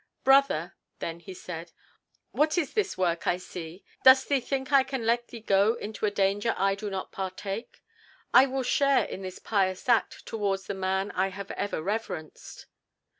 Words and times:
"Brother," 0.23 0.73
then 0.97 1.19
he 1.19 1.35
said, 1.35 1.73
"what 2.31 2.57
is 2.57 2.73
this 2.73 2.97
work 2.97 3.27
I 3.27 3.37
see? 3.37 3.83
Dost 4.03 4.25
think 4.25 4.71
I 4.73 4.81
can 4.81 5.05
let 5.05 5.27
thee 5.27 5.41
go 5.41 5.75
into 5.75 6.07
a 6.07 6.09
danger 6.09 6.55
I 6.57 6.73
do 6.73 6.89
not 6.89 7.11
partake? 7.11 7.83
I 8.33 8.47
will 8.47 8.63
share 8.63 9.03
in 9.05 9.21
this 9.21 9.37
pious 9.37 9.87
act 9.87 10.25
towards 10.25 10.65
the 10.65 10.73
man 10.73 11.11
I 11.11 11.27
have 11.27 11.51
ever 11.51 11.83
reverenced." 11.83 12.65